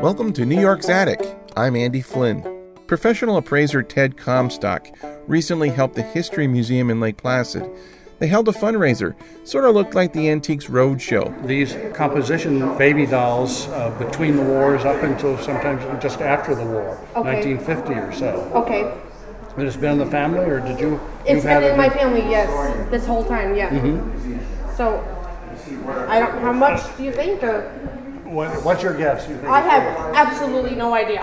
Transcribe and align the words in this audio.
Welcome 0.00 0.32
to 0.34 0.46
New 0.46 0.60
York's 0.60 0.88
Attic. 0.88 1.20
I'm 1.56 1.74
Andy 1.74 2.00
Flynn. 2.00 2.46
Professional 2.86 3.36
appraiser 3.36 3.82
Ted 3.82 4.16
Comstock 4.16 4.86
recently 5.26 5.70
helped 5.70 5.96
the 5.96 6.02
History 6.02 6.46
Museum 6.46 6.90
in 6.90 7.00
Lake 7.00 7.16
Placid. 7.16 7.68
They 8.20 8.28
held 8.28 8.48
a 8.48 8.52
fundraiser, 8.52 9.16
sort 9.44 9.64
of 9.64 9.74
looked 9.74 9.94
like 9.96 10.12
the 10.12 10.28
Antiques 10.30 10.66
Roadshow. 10.66 11.44
These 11.46 11.76
composition 11.94 12.78
baby 12.78 13.04
dolls 13.06 13.66
uh, 13.68 13.90
between 13.98 14.36
the 14.36 14.44
wars 14.44 14.84
up 14.84 15.02
until 15.02 15.36
sometimes 15.38 15.82
just 16.00 16.20
after 16.20 16.54
the 16.54 16.64
war, 16.64 16.98
Okay. 17.16 17.56
1950 17.56 17.92
or 17.94 18.12
so. 18.12 18.26
Okay. 18.54 18.82
And 19.56 19.66
it's 19.66 19.76
been 19.76 19.92
in 19.94 19.98
the 19.98 20.06
family, 20.06 20.44
or 20.44 20.60
did 20.60 20.78
you? 20.78 21.00
It's 21.24 21.30
you've 21.32 21.42
been 21.44 21.64
in 21.64 21.70
it 21.72 21.76
my 21.76 21.88
family, 21.90 22.20
yes, 22.20 22.90
this 22.90 23.04
whole 23.06 23.24
time, 23.24 23.56
yeah. 23.56 23.70
So, 24.76 25.00
I 25.66 26.18
don't. 26.18 26.40
How 26.40 26.52
much 26.52 26.96
do 26.96 27.04
you 27.04 27.12
think? 27.12 27.42
Or, 27.42 27.70
What, 28.24 28.64
what's 28.64 28.82
your 28.82 28.96
guess? 28.96 29.28
You 29.28 29.36
think 29.36 29.48
I 29.48 29.60
have 29.60 30.14
absolutely 30.16 30.74
no 30.74 30.94
idea. 30.94 31.22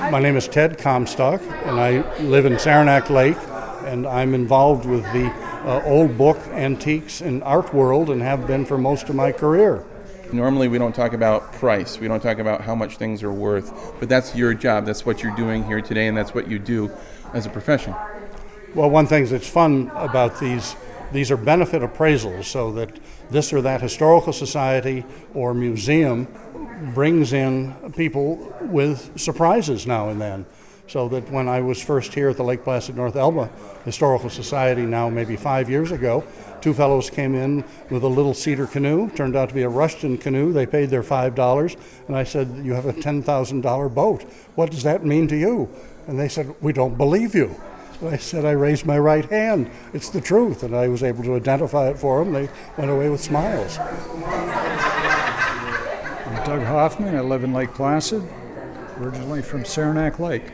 My 0.10 0.18
name 0.18 0.36
is 0.36 0.48
Ted 0.48 0.78
Comstock, 0.78 1.40
and 1.64 1.78
I 1.78 2.18
live 2.20 2.44
in 2.46 2.58
Saranac 2.58 3.08
Lake, 3.08 3.36
and 3.84 4.06
I'm 4.06 4.34
involved 4.34 4.84
with 4.84 5.04
the 5.12 5.26
uh, 5.64 5.82
old 5.84 6.18
book, 6.18 6.38
antiques, 6.48 7.20
and 7.20 7.42
art 7.44 7.72
world, 7.72 8.10
and 8.10 8.20
have 8.20 8.46
been 8.46 8.64
for 8.64 8.78
most 8.78 9.08
of 9.08 9.14
my 9.14 9.30
career. 9.30 9.84
Normally, 10.32 10.68
we 10.68 10.78
don't 10.78 10.94
talk 10.94 11.12
about 11.12 11.52
price, 11.52 12.00
we 12.00 12.08
don't 12.08 12.22
talk 12.22 12.38
about 12.38 12.62
how 12.62 12.74
much 12.74 12.96
things 12.96 13.22
are 13.22 13.32
worth, 13.32 13.94
but 14.00 14.08
that's 14.08 14.34
your 14.34 14.54
job. 14.54 14.86
That's 14.86 15.06
what 15.06 15.22
you're 15.22 15.36
doing 15.36 15.64
here 15.64 15.80
today, 15.80 16.08
and 16.08 16.16
that's 16.16 16.34
what 16.34 16.48
you 16.48 16.58
do 16.58 16.90
as 17.32 17.46
a 17.46 17.50
profession. 17.50 17.94
Well, 18.74 18.90
one 18.90 19.06
thing 19.06 19.26
that's 19.26 19.48
fun 19.48 19.90
about 19.94 20.40
these 20.40 20.74
these 21.12 21.30
are 21.30 21.36
benefit 21.36 21.82
appraisals, 21.82 22.44
so 22.44 22.72
that 22.72 22.98
this 23.30 23.52
or 23.52 23.62
that 23.62 23.80
historical 23.80 24.32
society 24.32 25.04
or 25.34 25.54
museum 25.54 26.28
brings 26.94 27.32
in 27.32 27.74
people 27.96 28.54
with 28.62 29.18
surprises 29.18 29.86
now 29.86 30.08
and 30.08 30.20
then. 30.20 30.46
So 30.86 31.08
that 31.10 31.30
when 31.30 31.48
I 31.48 31.60
was 31.60 31.80
first 31.80 32.14
here 32.14 32.30
at 32.30 32.36
the 32.36 32.42
Lake 32.42 32.64
Placid 32.64 32.96
North 32.96 33.14
Elba 33.14 33.48
Historical 33.84 34.28
Society, 34.28 34.82
now 34.82 35.08
maybe 35.08 35.36
five 35.36 35.70
years 35.70 35.92
ago, 35.92 36.24
two 36.60 36.74
fellows 36.74 37.10
came 37.10 37.36
in 37.36 37.64
with 37.90 38.02
a 38.02 38.08
little 38.08 38.34
cedar 38.34 38.66
canoe. 38.66 39.08
Turned 39.10 39.36
out 39.36 39.50
to 39.50 39.54
be 39.54 39.62
a 39.62 39.68
Rushton 39.68 40.18
canoe. 40.18 40.52
They 40.52 40.66
paid 40.66 40.90
their 40.90 41.04
five 41.04 41.36
dollars, 41.36 41.76
and 42.08 42.16
I 42.16 42.24
said, 42.24 42.62
"You 42.64 42.72
have 42.74 42.86
a 42.86 42.92
ten 42.92 43.22
thousand 43.22 43.60
dollar 43.60 43.88
boat. 43.88 44.22
What 44.56 44.72
does 44.72 44.82
that 44.82 45.04
mean 45.04 45.28
to 45.28 45.36
you?" 45.36 45.68
And 46.08 46.18
they 46.18 46.28
said, 46.28 46.52
"We 46.60 46.72
don't 46.72 46.96
believe 46.96 47.36
you." 47.36 47.54
I 48.02 48.16
said 48.16 48.46
I 48.46 48.52
raised 48.52 48.86
my 48.86 48.98
right 48.98 49.26
hand. 49.26 49.70
It's 49.92 50.08
the 50.08 50.22
truth, 50.22 50.62
and 50.62 50.74
I 50.74 50.88
was 50.88 51.02
able 51.02 51.22
to 51.24 51.34
identify 51.36 51.90
it 51.90 51.98
for 51.98 52.24
them. 52.24 52.32
They 52.32 52.48
went 52.78 52.90
away 52.90 53.10
with 53.10 53.20
smiles. 53.20 53.78
I'm 53.78 53.88
Doug 56.46 56.62
Hoffman. 56.62 57.14
I 57.14 57.20
live 57.20 57.44
in 57.44 57.52
Lake 57.52 57.74
Placid, 57.74 58.26
originally 58.98 59.42
from 59.42 59.66
Saranac 59.66 60.18
Lake. 60.18 60.44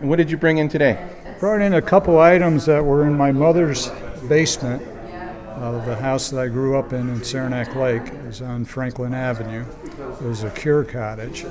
And 0.00 0.08
what 0.08 0.16
did 0.16 0.30
you 0.30 0.38
bring 0.38 0.56
in 0.56 0.70
today? 0.70 1.06
Brought 1.38 1.60
in 1.60 1.74
a 1.74 1.82
couple 1.82 2.18
items 2.18 2.64
that 2.64 2.82
were 2.82 3.06
in 3.06 3.14
my 3.14 3.30
mother's 3.30 3.90
basement 4.26 4.82
of 5.56 5.86
the 5.86 5.96
house 5.96 6.30
that 6.30 6.40
I 6.40 6.48
grew 6.48 6.78
up 6.78 6.92
in 6.92 7.08
in 7.08 7.24
Saranac 7.24 7.74
Lake. 7.74 8.02
is 8.28 8.42
on 8.42 8.64
Franklin 8.64 9.14
Avenue. 9.14 9.64
It 10.20 10.22
was 10.22 10.44
a 10.44 10.50
cure 10.50 10.84
cottage. 10.84 11.46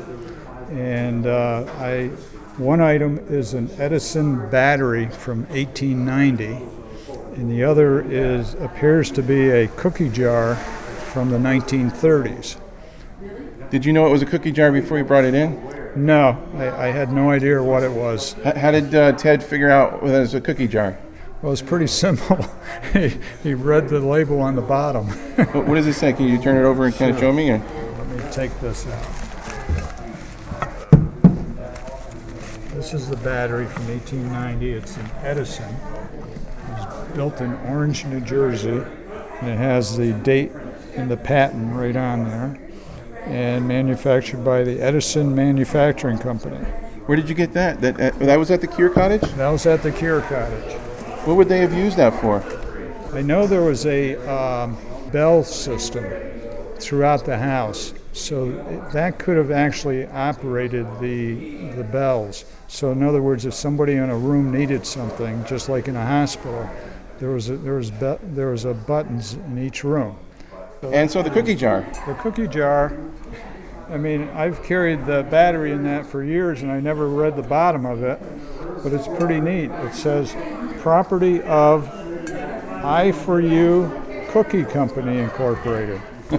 And 0.69 1.25
uh, 1.25 1.65
I, 1.79 2.07
one 2.57 2.81
item 2.81 3.17
is 3.29 3.53
an 3.53 3.69
Edison 3.79 4.49
battery 4.49 5.09
from 5.09 5.45
1890, 5.47 6.45
and 7.35 7.51
the 7.51 7.63
other 7.63 8.01
is 8.01 8.53
appears 8.55 9.11
to 9.11 9.21
be 9.21 9.49
a 9.49 9.67
cookie 9.69 10.09
jar 10.09 10.55
from 10.55 11.29
the 11.29 11.37
1930s. 11.37 12.57
Did 13.71 13.85
you 13.85 13.93
know 13.93 14.05
it 14.05 14.11
was 14.11 14.21
a 14.21 14.27
cookie 14.27 14.51
jar 14.51 14.71
before 14.71 14.97
you 14.99 15.03
brought 15.03 15.25
it 15.25 15.33
in? 15.33 15.59
No, 15.95 16.37
I, 16.55 16.87
I 16.87 16.91
had 16.91 17.11
no 17.11 17.31
idea 17.31 17.61
what 17.63 17.83
it 17.83 17.91
was. 17.91 18.33
How 18.43 18.71
did 18.71 18.93
uh, 18.93 19.13
Ted 19.13 19.43
figure 19.43 19.69
out 19.69 20.01
that 20.03 20.15
it 20.15 20.19
was 20.19 20.33
a 20.33 20.41
cookie 20.41 20.67
jar? 20.67 20.97
Well, 21.45 21.53
it's 21.53 21.61
pretty 21.61 21.85
simple. 21.85 22.43
he, 22.93 23.13
he 23.43 23.53
read 23.53 23.87
the 23.87 23.99
label 23.99 24.41
on 24.41 24.55
the 24.55 24.63
bottom. 24.63 25.05
What, 25.05 25.67
what 25.67 25.75
does 25.75 25.85
it 25.85 25.93
say? 25.93 26.11
Can 26.11 26.27
you 26.27 26.41
turn 26.41 26.57
it 26.57 26.67
over 26.67 26.87
and 26.87 26.95
kind 26.95 27.11
of 27.11 27.19
show 27.19 27.31
me? 27.31 27.51
Or? 27.51 27.59
Let 27.59 28.07
me 28.07 28.31
take 28.31 28.59
this 28.61 28.87
out. 28.87 29.03
This 32.73 32.95
is 32.95 33.11
the 33.11 33.17
battery 33.17 33.67
from 33.67 33.87
1890. 33.89 34.71
It's 34.71 34.97
an 34.97 35.07
Edison. 35.21 35.69
It 35.69 36.71
was 36.71 37.07
built 37.09 37.39
in 37.41 37.53
Orange, 37.67 38.05
New 38.05 38.21
Jersey, 38.21 38.81
and 39.41 39.47
it 39.47 39.57
has 39.57 39.95
the 39.95 40.13
date 40.13 40.51
and 40.95 41.11
the 41.11 41.17
patent 41.17 41.75
right 41.75 41.95
on 41.95 42.23
there. 42.23 42.59
And 43.25 43.67
manufactured 43.67 44.43
by 44.43 44.63
the 44.63 44.81
Edison 44.81 45.35
Manufacturing 45.35 46.17
Company. 46.17 46.65
Where 47.05 47.15
did 47.15 47.29
you 47.29 47.35
get 47.35 47.53
that? 47.53 47.81
That 47.81 48.01
uh, 48.01 48.17
that 48.25 48.39
was 48.39 48.49
at 48.49 48.61
the 48.61 48.67
Cure 48.67 48.89
Cottage. 48.89 49.21
That 49.21 49.49
was 49.49 49.67
at 49.67 49.83
the 49.83 49.91
Cure 49.91 50.21
Cottage. 50.21 50.81
What 51.25 51.37
would 51.37 51.49
they 51.49 51.59
have 51.59 51.73
used 51.73 51.97
that 51.97 52.13
for? 52.21 52.43
I 53.11 53.23
know 53.23 53.47
there 53.47 53.63
was 53.63 53.87
a 53.87 54.15
um, 54.31 54.77
bell 55.11 55.43
system 55.43 56.05
throughout 56.77 57.25
the 57.25 57.35
house, 57.35 57.95
so 58.13 58.51
that 58.93 59.17
could 59.17 59.35
have 59.35 59.49
actually 59.49 60.05
operated 60.05 60.85
the 60.99 61.71
the 61.71 61.83
bells. 61.83 62.45
So 62.67 62.91
in 62.91 63.01
other 63.01 63.23
words, 63.23 63.45
if 63.45 63.55
somebody 63.55 63.93
in 63.93 64.09
a 64.11 64.15
room 64.15 64.51
needed 64.51 64.85
something, 64.85 65.43
just 65.45 65.67
like 65.67 65.87
in 65.87 65.95
a 65.95 66.05
hospital, 66.05 66.69
there 67.19 67.31
was 67.31 67.49
a, 67.49 67.57
there 67.57 67.73
was 67.73 67.89
be, 67.89 68.17
there 68.21 68.51
was 68.51 68.65
a 68.65 68.75
buttons 68.75 69.33
in 69.33 69.57
each 69.57 69.83
room. 69.83 70.15
And 70.83 71.09
so 71.09 71.23
the 71.23 71.31
cookie 71.31 71.55
jar. 71.55 71.87
The 72.05 72.13
cookie 72.15 72.47
jar. 72.47 72.95
I 73.89 73.97
mean, 73.97 74.29
I've 74.29 74.63
carried 74.63 75.05
the 75.05 75.23
battery 75.23 75.71
in 75.71 75.83
that 75.83 76.05
for 76.05 76.23
years, 76.23 76.61
and 76.61 76.71
I 76.71 76.79
never 76.79 77.07
read 77.07 77.35
the 77.35 77.43
bottom 77.43 77.85
of 77.85 78.03
it, 78.03 78.19
but 78.83 78.93
it's 78.93 79.07
pretty 79.07 79.39
neat. 79.39 79.71
It 79.71 79.93
says, 79.93 80.35
"Property 80.85 81.41
of 81.41 81.89
I 82.85 83.11
for 83.11 83.39
You 83.41 83.91
Cookie 84.29 84.63
Company 84.63 85.17
Incorporated." 85.17 85.97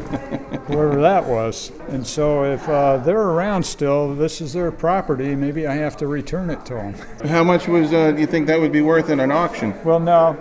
Whoever 0.68 1.00
that 1.00 1.24
was. 1.26 1.72
And 1.88 2.06
so, 2.06 2.44
if 2.44 2.68
uh, 2.68 2.98
they're 2.98 3.20
around 3.20 3.64
still, 3.64 4.14
this 4.14 4.40
is 4.40 4.52
their 4.52 4.70
property. 4.70 5.34
Maybe 5.34 5.66
I 5.66 5.74
have 5.74 5.96
to 5.96 6.06
return 6.06 6.50
it 6.50 6.64
to 6.66 6.74
them. 6.74 6.94
How 7.28 7.42
much 7.42 7.66
was 7.66 7.92
uh, 7.92 8.12
do 8.12 8.20
you 8.20 8.26
think 8.28 8.46
that 8.46 8.60
would 8.60 8.70
be 8.70 8.82
worth 8.82 9.10
in 9.10 9.18
an 9.18 9.32
auction? 9.32 9.74
Well, 9.84 9.98
no, 9.98 10.36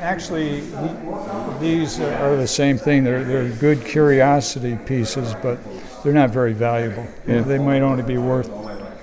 actually, 0.00 0.62
he- 0.62 1.58
these 1.60 2.00
are 2.00 2.34
the 2.34 2.48
same 2.48 2.76
thing. 2.76 3.04
They're, 3.04 3.22
they're 3.22 3.48
good 3.50 3.84
curiosity 3.84 4.76
pieces, 4.84 5.32
but 5.42 5.60
they're 6.02 6.12
not 6.12 6.30
very 6.30 6.54
valuable. 6.54 7.06
Yeah. 7.24 7.42
They 7.42 7.58
might 7.58 7.82
only 7.82 8.02
be 8.02 8.18
worth 8.18 8.48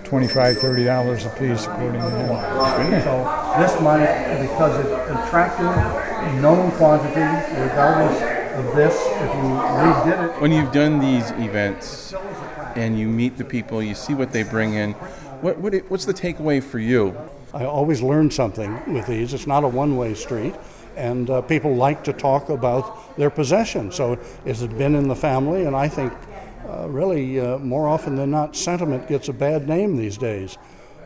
$25, 0.05 0.55
$30 0.55 1.25
a 1.25 1.29
piece, 1.39 1.65
according 1.65 2.01
to 2.01 2.09
him. 2.09 3.01
So 3.01 3.55
this 3.59 3.81
might, 3.81 4.39
because 4.41 4.79
it's 4.85 5.25
attractive, 5.27 6.41
known 6.41 6.71
quantity, 6.73 7.21
regardless 7.59 8.21
of 8.55 8.75
this, 8.75 8.95
if 8.95 9.21
you 9.21 9.41
redid 9.41 10.35
it, 10.35 10.41
When 10.41 10.51
you've 10.51 10.71
done 10.71 10.99
these 10.99 11.31
events 11.31 12.13
and 12.75 12.97
you 12.99 13.07
meet 13.07 13.37
the 13.37 13.43
people, 13.43 13.81
you 13.81 13.95
see 13.95 14.13
what 14.13 14.31
they 14.31 14.43
bring 14.43 14.73
in. 14.75 14.93
What, 15.41 15.57
what 15.57 15.73
it- 15.73 15.89
what's 15.89 16.05
the 16.05 16.13
takeaway 16.13 16.61
for 16.63 16.79
you? 16.79 17.15
I 17.53 17.65
always 17.65 18.01
learn 18.01 18.31
something 18.31 18.93
with 18.93 19.07
these. 19.07 19.33
It's 19.33 19.47
not 19.47 19.63
a 19.63 19.67
one-way 19.67 20.13
street, 20.13 20.53
and 20.97 21.29
uh, 21.29 21.41
people 21.41 21.73
like 21.75 22.03
to 22.03 22.13
talk 22.13 22.49
about 22.49 23.15
their 23.17 23.29
possession. 23.29 23.91
So 23.91 24.17
has 24.45 24.61
it's 24.61 24.73
been 24.73 24.93
in 24.95 25.07
the 25.07 25.15
family, 25.15 25.63
and 25.65 25.75
I 25.75 25.87
think 25.87 26.11
uh, 26.69 26.87
really 26.89 27.39
uh, 27.39 27.57
more 27.59 27.87
often 27.87 28.15
than 28.15 28.31
not, 28.31 28.55
sentiment 28.55 29.07
gets 29.07 29.29
a 29.29 29.33
bad 29.33 29.67
name 29.67 29.95
these 29.97 30.17
days. 30.17 30.57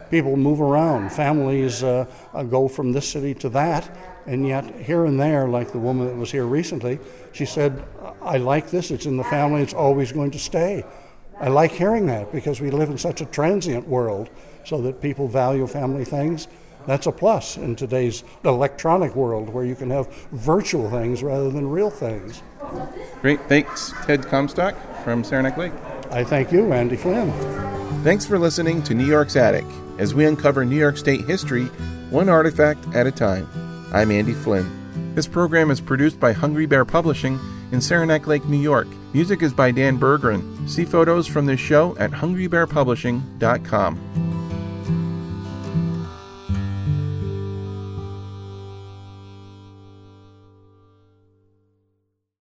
People 0.10 0.36
move 0.36 0.60
around. 0.60 1.12
Families 1.12 1.84
uh, 1.84 2.06
uh, 2.34 2.44
go 2.44 2.68
from 2.68 2.92
this 2.92 3.08
city 3.08 3.34
to 3.36 3.50
that, 3.50 3.96
and 4.26 4.48
yet 4.48 4.66
here 4.76 5.06
and 5.06 5.20
there, 5.20 5.48
like 5.48 5.72
the 5.72 5.78
woman 5.78 6.08
that 6.08 6.16
was 6.16 6.32
here 6.32 6.46
recently, 6.46 7.00
she 7.32 7.46
said, 7.46 7.84
"I 8.22 8.38
like 8.38 8.72
this. 8.72 8.90
It's 8.90 9.06
in 9.06 9.18
the 9.18 9.24
family. 9.24 9.62
It's 9.62 9.74
always 9.74 10.12
going 10.12 10.32
to 10.32 10.40
stay." 10.40 10.84
I 11.40 11.48
like 11.48 11.72
hearing 11.72 12.08
that 12.08 12.32
because 12.32 12.60
we 12.60 12.70
live 12.70 12.90
in 12.90 12.98
such 12.98 13.22
a 13.22 13.26
transient 13.26 13.88
world, 13.88 14.30
so 14.66 14.82
that 14.82 15.00
people 15.00 15.28
value 15.28 15.68
family 15.68 16.06
things. 16.06 16.48
That's 16.88 17.06
a 17.06 17.12
plus 17.12 17.58
in 17.58 17.76
today's 17.76 18.24
electronic 18.44 19.16
world 19.16 19.50
where 19.50 19.64
you 19.64 19.76
can 19.76 19.92
have 19.92 20.08
virtual 20.32 20.90
things 20.90 21.22
rather 21.22 21.52
than 21.52 21.70
real 21.70 21.90
things. 21.92 22.42
Great, 23.22 23.42
thanks, 23.50 23.94
Ted 24.06 24.26
Comstock 24.28 24.76
from 25.04 25.24
Saranac 25.24 25.58
Lake. 25.58 25.74
I 26.12 26.24
thank 26.24 26.52
you, 26.52 26.72
Andy 26.74 26.96
Flynn. 26.96 27.32
Thanks 28.04 28.26
for 28.26 28.40
listening 28.40 28.82
to 28.84 28.94
New 28.94 29.06
York's 29.06 29.36
Attic 29.36 29.66
as 29.98 30.14
we 30.14 30.26
uncover 30.26 30.66
New 30.66 30.78
York 30.78 30.98
State 30.98 31.26
history 31.26 31.66
one 32.10 32.30
artifact 32.30 32.86
at 32.96 33.08
a 33.08 33.12
time. 33.12 33.48
I'm 33.94 34.12
Andy 34.12 34.34
Flynn. 34.34 35.16
This 35.16 35.28
program 35.28 35.70
is 35.70 35.82
produced 35.82 36.20
by 36.20 36.34
Hungry 36.34 36.66
Bear 36.66 36.86
Publishing 36.86 37.40
in 37.72 37.82
Saranac 37.82 38.26
Lake, 38.26 38.46
New 38.46 38.58
York. 38.58 38.88
Music 39.14 39.44
is 39.44 39.54
by 39.54 39.72
Dan 39.72 40.00
Berggren. 40.00 40.68
See 40.70 40.86
photos 40.86 41.28
from 41.28 41.46
this 41.46 41.60
show 41.60 41.98
at 41.98 42.12
hungrybearpublishing.com. 42.12 44.29